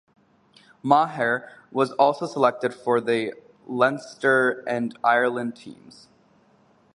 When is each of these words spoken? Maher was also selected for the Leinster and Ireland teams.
Maher 0.81 1.51
was 1.71 1.91
also 1.91 2.25
selected 2.25 2.73
for 2.73 2.99
the 2.99 3.35
Leinster 3.67 4.63
and 4.65 4.97
Ireland 5.03 5.55
teams. 5.55 6.07